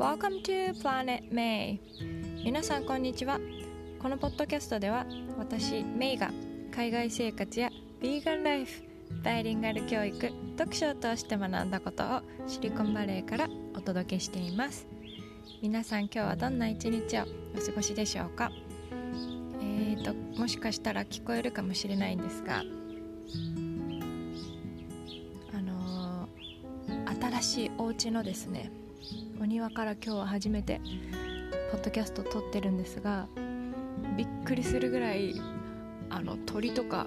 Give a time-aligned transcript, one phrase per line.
[0.00, 1.78] Welcome to Planet May.
[2.42, 3.38] 皆さんこんにちは。
[4.00, 5.04] このポッドキャストでは
[5.36, 6.30] 私メイが
[6.74, 7.68] 海外生活や
[8.00, 8.82] ビーガンライフ
[9.22, 14.88] バイリンガル教育読書を通して学んだことをシリコンバレーからお届けしています。
[15.60, 17.24] 皆さん今日はどんな一日を
[17.54, 18.50] お過ごしでしょうか？
[19.60, 22.64] えーともしかしたら聞こえるかもしれないんですが
[25.52, 26.26] あの
[27.20, 28.72] 新しいお家のですね
[29.40, 30.80] お庭から今日は初めて
[31.72, 33.28] ポッドキャスト撮ってるんですが
[34.16, 35.34] びっくりするぐらい
[36.10, 37.06] あの鳥とか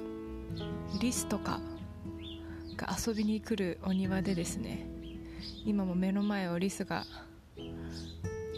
[0.99, 1.59] リスとか
[2.75, 4.87] が遊びに来るお庭でですね
[5.65, 7.05] 今も目の前をリスが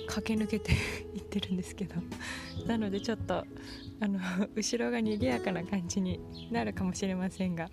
[0.08, 0.72] 駆け抜けて
[1.14, 1.96] いってるんですけど
[2.68, 3.46] なのでちょっと
[4.00, 4.20] あの
[4.56, 6.20] 後ろが賑やかな感じに
[6.52, 7.70] なるかもしれませんが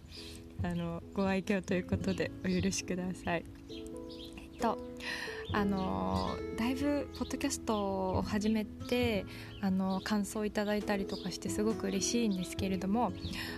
[0.63, 3.45] あのご愛嬌ということでお許しください。
[5.52, 9.26] あのだいぶポッドキャストを始めて
[9.60, 13.12] あの感想をいただいたりとかしてすごく嬉しいんですけれども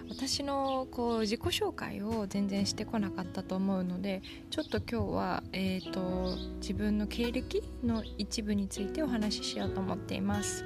[0.08, 10.64] 私のこう自己紹介を全然してこなかったと思うのでちょっと今日は、えーと、自分の経歴の一部についてお話ししようと思っています。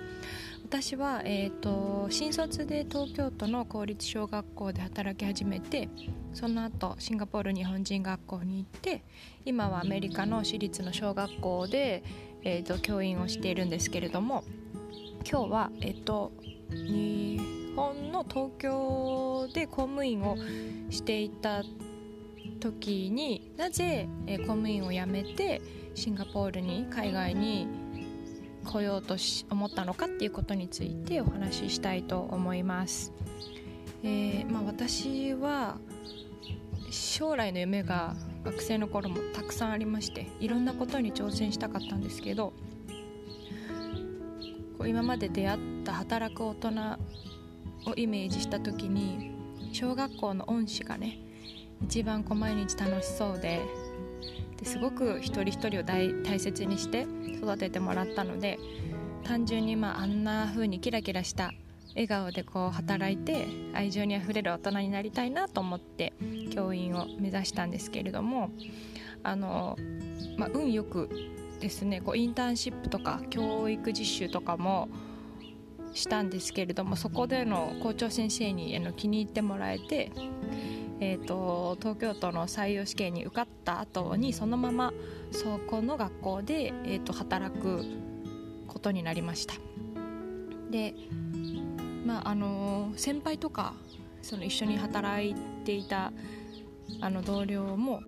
[0.71, 5.89] 私は、えーと、新卒で東京都の公立小学校で働き始めて
[6.35, 9.03] その後シンガポール日本人学校に行って
[9.47, 12.03] 今はアメリカの私立の小学校で、
[12.45, 14.45] えーと、教員をしているんですけれども
[15.25, 16.33] 今日は、えーと、
[16.71, 17.41] 日
[17.75, 20.37] 本の東京で公務員を
[20.91, 21.63] していた
[22.61, 25.63] 時になぜ、えー、公務員を辞めて
[25.95, 27.88] シンガポールに海外に
[28.69, 33.13] 来ようとし思ったのかっていうことについてお話ししたいと思います。
[34.03, 35.79] えーまあ、私は
[36.91, 42.53] 将来の夢が学生の頃もたくさんありましていろんなことに挑戦したかったんですけど
[44.79, 46.71] こう今まで出会った働く大人
[47.91, 49.33] をイメージした時に
[49.73, 51.19] 小学校の恩師がね
[51.83, 53.61] 一番こう毎日楽しそうで
[54.59, 58.59] ですごく一人一人を大切にして育ててもらったので
[59.25, 61.53] 単純にまああんな風にキラキラした
[61.91, 66.13] 笑顔でこう働いて愛情にあふれる大人になりたいなと思って
[66.51, 68.51] 教員を目指したんですけれども
[69.23, 69.77] あの、
[70.37, 71.09] まあ、運よく
[71.61, 74.89] ですねこうインターンシップとか教育実習とかも
[75.93, 80.13] したんですけれどもそこでの校長先生にあの気に入ってもらえて
[81.01, 84.93] えーと、東京都の採用試験に受かった後にそのまま
[85.31, 87.85] そこの学校で、えーと、働く
[88.67, 89.55] ことになりました。
[90.71, 90.95] で
[92.05, 93.75] まああの先輩とか
[94.23, 96.13] その一緒に働いていた
[97.01, 98.03] あの同僚も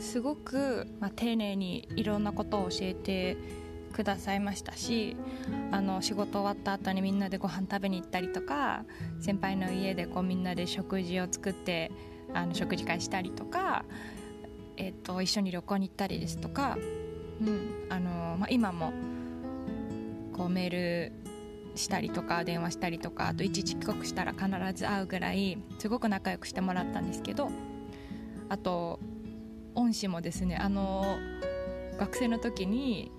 [0.00, 3.36] すごく、まあ、丁寧にいろんなことを教えて
[3.92, 5.16] くださいましたし
[5.72, 8.84] あの仕事終わった後にみんなでご飯食べに行ったりとか
[9.20, 11.90] 先輩の家でこうみんなで食事を作って
[12.36, 13.84] あの食事会したりとか、
[14.76, 16.76] えーと、一緒に旅行に行ったりですとか、
[17.40, 18.92] うんあのまあ、今も
[20.34, 21.12] こうメール
[21.74, 27.50] したりとか電話したりとかあと一時帰国したら必ず会うぐらいすごく仲良くしてもらったんですけど
[28.48, 29.00] あと
[29.74, 31.18] 恩師もですねあの
[31.98, 33.10] 学生の時に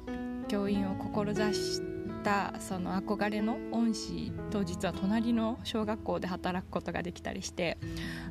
[0.48, 1.82] 教員を志し
[2.28, 7.78] たその憧れの恩師と実は隣の小学校で働くことができたりして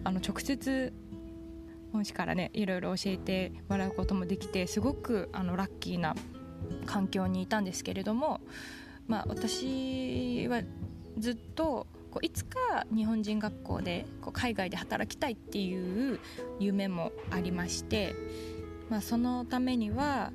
[0.05, 0.93] あの直接
[1.95, 6.15] 恩師からねいろいろ教えてもらうこともできてすごくあのラッキーな
[6.84, 8.43] 環境にいたんですけれども、
[9.07, 10.61] まあ、私は
[11.17, 16.21] ずっとこういつか日本人学校でこう海外で働きたいっていう
[16.61, 18.15] 夢もありまして、
[18.91, 20.33] まあ、そのためには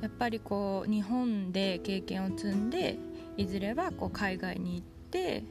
[0.00, 2.98] やっぱりこう日本で経験を積んで
[3.36, 5.44] いずれはこう海外に行って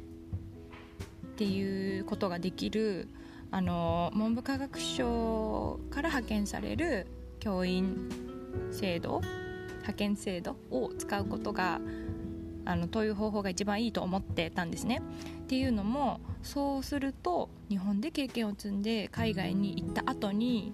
[1.26, 3.08] っていうことができる
[3.52, 7.08] あの文部科学省から派遣される
[7.40, 8.10] 教員
[8.72, 9.22] 制度
[9.78, 11.80] 派遣制度を使うことが
[12.66, 15.02] あのという方法が一番いいと思ってたんですね。
[15.44, 20.74] っていうのもそうすると日本で経験を積んで海外に行った後に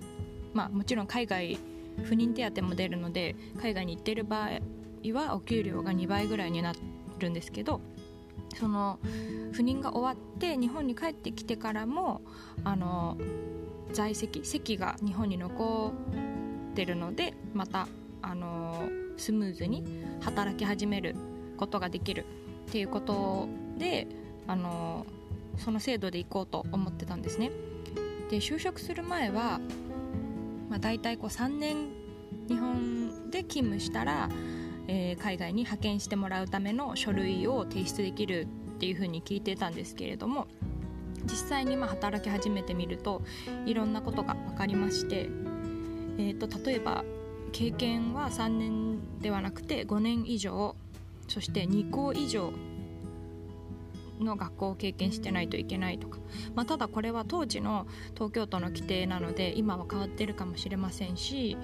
[0.53, 1.57] まあもちろん海外
[2.03, 4.49] 不妊手当も出るので海外に行ってる場合
[5.13, 6.73] はお給料が2倍ぐらいにな
[7.19, 7.81] るんですけど
[8.59, 8.99] その
[9.51, 12.21] 不妊が終わって日本に帰ってきてからも
[12.63, 13.17] あの
[13.93, 15.93] 在籍籍が日本に残
[16.71, 17.87] ってるのでまた
[18.21, 19.83] あのスムーズに
[20.21, 21.15] 働き始める
[21.57, 22.25] ことができる
[22.67, 23.47] っていうこと
[23.77, 24.07] で
[24.47, 25.05] あの
[25.57, 27.51] その制度で行こうと思ってたんですね。
[28.29, 29.59] で就職する前は
[30.69, 31.89] まあ、大体こう3年
[32.47, 34.29] 日本で勤務したら、
[34.87, 40.47] えー、海外に派遣してもらうための書類を提出できるっていうふうに聞いてたんですけれども
[41.23, 43.23] 実際にま働き始めてみると
[43.65, 45.29] いろんなことが分かりまして、
[46.17, 47.03] えーと、例えば
[47.51, 50.75] 経験は3年ではなくて5年以上
[51.27, 52.51] そして2校以上
[54.19, 56.19] の学校を経験してないといけないとか、
[56.53, 61.57] まあ、ただこれは当時の東京都の規定なので今は変わってるかもしれませんし、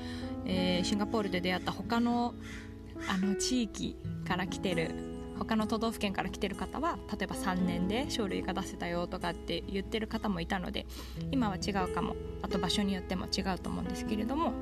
[0.46, 2.34] えー、シンガポールで出会った他の
[3.08, 3.96] あの地域
[4.28, 10.86] から来てる他の都道府県から来てる方は例えば3年で書類が出せたよとかって言ってる方もいたので
[11.32, 12.16] 今は違うかも。
[12.44, 14.54] あと場所によっても違うと思うんですけれども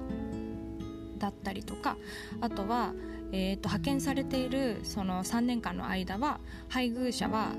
[1.17, 1.97] だったりとか。
[2.39, 2.93] あとは、
[3.31, 6.39] えーと、派遣されているその3年間の間は
[6.69, 7.53] 配偶者は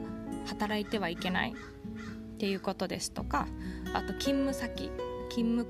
[0.46, 3.46] 働いてはいけないっていうことですとか
[3.92, 4.90] あと勤務先
[5.28, 5.66] 勤務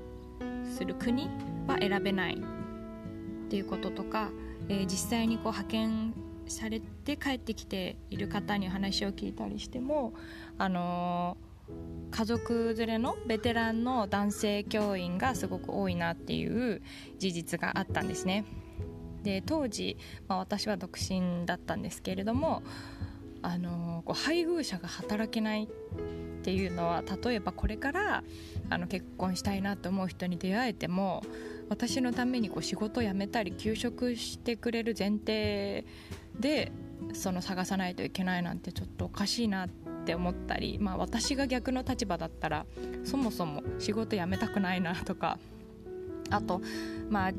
[0.71, 1.29] する国
[1.67, 4.31] は選べないっていうこととか、
[4.69, 6.13] えー、実際にこう派遣
[6.47, 10.13] されて帰ってきている方に話を聞いたりしても、
[10.57, 16.81] あのー、家族連れのベテランの男性教員がすごく多いなっていう
[17.19, 18.45] 事実があったんですね。
[19.23, 19.97] で当時、
[20.27, 22.63] まあ、私は独身だったんですけれども、
[23.41, 25.67] あの、こう配偶者が働けない
[26.41, 28.23] っていうのは例えばこれから
[28.69, 31.21] あの結婚したいなと思う人に出会えても
[31.69, 35.85] 私のためにこう仕事を辞めたり休職してくれる前提
[36.39, 36.71] で
[37.13, 39.69] その探さないといけないなんてちょっとおかしいなっ
[40.05, 42.65] て思ったり、まあ、私が逆の立場だったら
[43.03, 45.37] そもそも仕事辞めたくないなとか
[46.31, 46.61] あと
[47.09, 47.37] まあね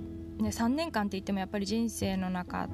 [0.51, 2.69] 3年間って言ってもやっぱり人生の中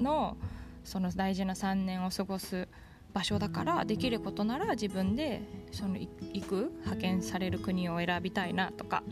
[0.00, 0.38] の
[0.84, 2.68] その大事な3年を過ごす
[3.12, 5.42] 場所だからできることなら自分で
[5.72, 6.08] その行
[6.42, 9.02] く派遣される国を選びたいなとか。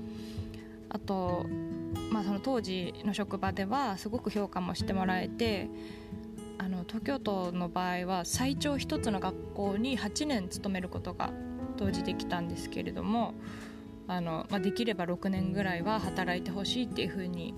[0.95, 1.47] あと、
[2.11, 5.71] まあ、その当時の職場ではすごく評価もしてもらえて
[6.59, 11.33] あの東京都の場合は最長1つの学校に8年勤めることが
[11.79, 13.35] 当時できたんですけれども
[14.07, 17.55] あの、まあ、できれば6年ぐらいは働いてほしいっていうふうに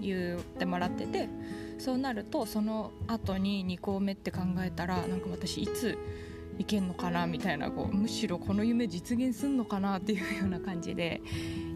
[0.00, 1.28] 言ってもらってて
[1.78, 5.98] そうなるとその後に2校目って考えたらなんか私いつ
[6.58, 11.20] 行けんのかなみたいなこうむしろこの夢実現すんのかなっていうような感じで、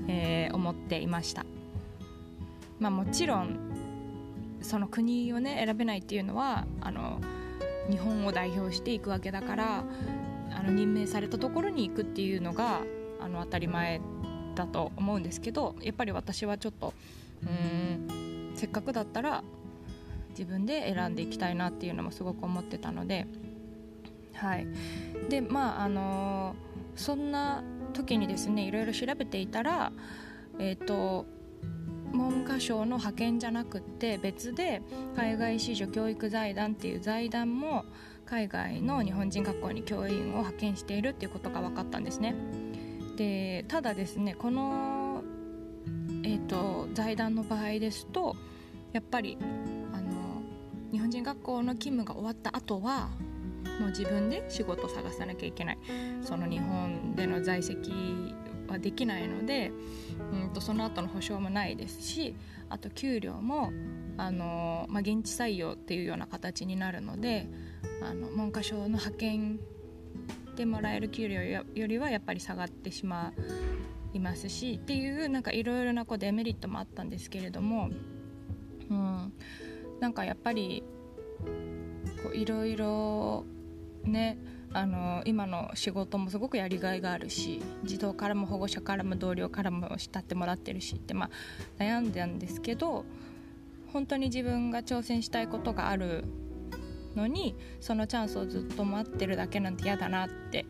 [0.08, 1.44] えー、思っていました。
[2.78, 3.58] まあ、もちろん
[4.62, 7.20] その国をね選べないっていうのはあの
[7.90, 9.84] 日本を代表していくわけだから
[10.50, 12.80] あの任命されたところに行くっていうのが
[13.20, 14.00] あの当たり前
[14.54, 16.94] だと思うんですけどやっぱり私はちょっと
[17.42, 19.42] うんせっかくだったら
[20.30, 23.26] 自分で選んでいきたいなっていうのもすごく思ってたので
[24.34, 24.66] はい。
[25.28, 26.54] でまああの
[26.96, 27.62] そんな
[27.92, 29.92] 時にですねいろいろ調べていたら
[30.58, 31.26] えっ、ー、と
[32.12, 34.82] 文科省の派遣じゃなくって別で
[35.16, 37.84] 海外子女教育財団っていう財団も
[38.26, 42.34] 海外の日本人学校に教員を派遣しているっていうことが分かったんですね。
[43.16, 45.22] でただですねこの、
[46.22, 48.34] えーと、財団の場合ですと
[48.92, 49.36] やっぱり
[50.92, 53.10] 日本人学校の勤務が終わった後は
[53.80, 55.78] もう自分で仕事を探さなきゃいけない。
[56.22, 58.34] その日本での在籍
[58.70, 59.72] はできないので
[60.32, 62.34] うんとその後の保証もないですし
[62.68, 63.72] あと給料も
[64.16, 67.48] あの、まあ、現地採用っていうような形になるので
[68.02, 69.60] あの文科省の派遣
[70.56, 73.32] でもらえる給料よりはやっぱり下がってしま
[74.12, 77.90] いますしっていうなんかいろいろなこうデメリットもあったんですけれども、
[78.90, 79.32] うん、
[80.00, 80.82] なんかやっぱり
[82.34, 83.44] いろいろ
[84.04, 84.38] ね
[84.72, 91.26] あの今の仕事もすごくやりがいがあるし児童からも保護者からも同僚からも慕ってもらってるしって、ま
[91.78, 93.04] あ、悩んだんですけど
[93.92, 96.24] 本当に自分が挑戦したいことがある
[97.16, 100.64] のにそのチャンスをずっと待ってるだけなんて嫌だなって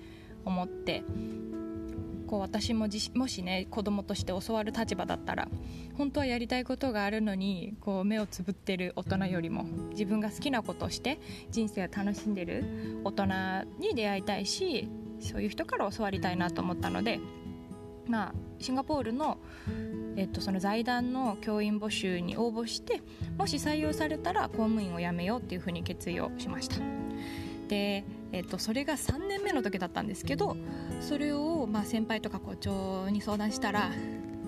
[0.46, 1.02] 思って
[2.30, 5.48] こう私ももしね子供として教わる立場だったら
[5.98, 11.18] 本当はやりたいことがあるのにこう目をつぶってる大人よりも自分が好きなことをして
[11.50, 13.24] 人生を楽しんでる大人
[13.80, 17.18] に出会いたいしそういう人から教わりたいなと思ったので
[18.06, 19.38] まあシンガポールの
[20.16, 23.00] えっと、その財団の教員募集に応募して
[23.38, 26.76] もし採用されたら公務員を辞めようっていうふうに決意をしました。
[27.68, 30.56] でえっと、それが3年目の時だったんですけど
[31.00, 33.90] それを、まあ、先輩とか校長に相談したら、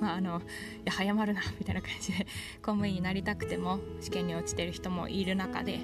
[0.00, 0.42] まあ、あのい
[0.84, 5.80] や早まるなみたいな感じで公務員になりたくても試験に落ちてる人もいる中で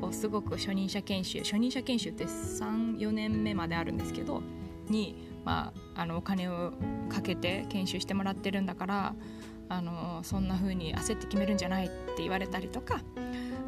[0.00, 4.42] こうすごく初任者研修初任者研修って34年目まであるんですけど
[4.88, 6.72] に、まあ、あのお金を
[7.10, 9.14] かけて研修してもらってるんだから
[9.68, 13.00] あのそんな風に焦って決めるんじゃないって言われたりとか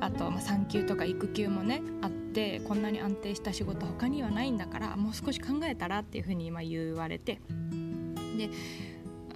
[0.00, 7.40] あと、まあ、産休とか育休もねあってこんなに安定した仕事他にはないんだからもう少し考えたらっていうふうに今言われて。
[8.36, 8.50] で、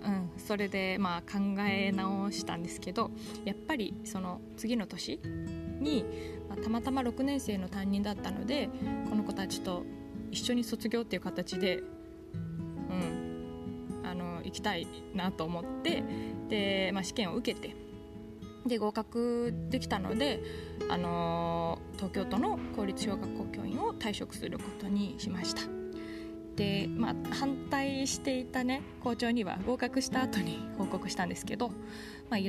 [0.04, 1.38] うん、それでまあ考
[1.68, 3.10] え直したんですけど
[3.44, 5.20] やっぱりその次の年
[5.80, 6.04] に、
[6.48, 8.68] まあ、たまたま6年生の担任だったので
[9.08, 9.84] この子たちと
[10.30, 11.80] 一緒に卒業っていう形で、う
[12.94, 16.02] ん、あの行きたいなと思って
[16.48, 17.81] で、まあ、試験を受けて
[18.66, 20.40] で合格できたので、
[20.88, 25.62] あの東京都の公立小学校教員を退職することにしました。
[26.56, 31.70] で、まあ、反対していたね校長には合格した後に報告したんですけど、
[32.28, 32.40] まあ、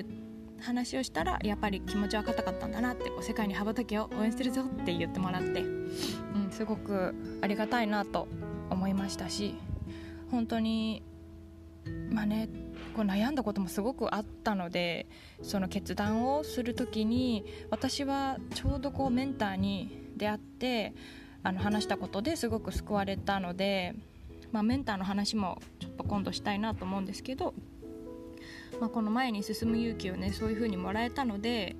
[0.64, 8.28] 話をしたらやっぱり気持ちは硬かったんだなって世界に羽ばたけを応援するぞって言ってもらって、うん、すごくありがたいなと
[8.70, 9.56] 思いましたし
[10.32, 11.04] 本当に
[12.10, 12.50] まあね
[12.94, 15.08] こう悩んだこともすごくあったので
[15.42, 20.94] その決断をする時に私はちょうどこうメンターに出会って
[21.44, 23.96] あの話したことですごく救われたので、
[24.52, 27.54] まあ、メンターの話もちょっと今度したいなと思うんですけど、
[28.80, 31.76] まあ、この前に進む勇気をねそういう風にもらえたので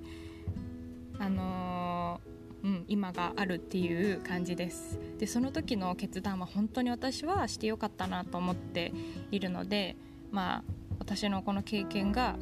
[1.18, 4.98] あのーうん、今があるっていう感じです。
[5.18, 8.92] でその時の決断は本当に私はしてよかったなと思って
[9.30, 9.96] いるので
[10.30, 10.64] まあ
[10.98, 12.36] 私のこの経験が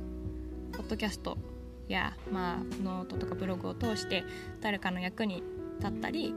[0.73, 1.37] ポッドキャスト
[1.89, 4.25] や、まあ、ノートとかブログを通して
[4.61, 5.43] 誰かの役に
[5.79, 6.35] 立ったり、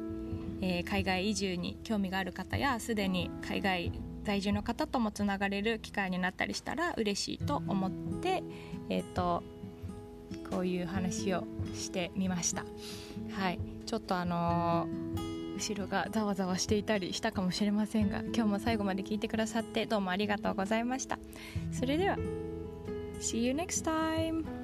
[0.62, 3.91] えー、海外移住に興味がある方やすでに海外
[4.24, 7.91] 在住の方ともつながれる機会になったりしたら嬉しいと思っ
[8.22, 8.43] て、
[8.89, 9.43] えーと、
[10.50, 11.43] こういう話を
[11.75, 12.65] してみました。
[13.34, 15.25] はい、ちょっとあのー、
[15.55, 21.17] 後ろがざわざわしていたりしたかもしれませんが今日も最後まで聞いてくださってどうもありがとうございました
[21.71, 22.17] それでは
[23.19, 24.54] See you next time!